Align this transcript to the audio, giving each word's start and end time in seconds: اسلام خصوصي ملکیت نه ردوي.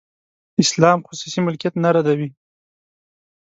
اسلام 0.63 0.99
خصوصي 1.07 1.39
ملکیت 1.47 1.73
نه 1.83 1.89
ردوي. 1.95 2.29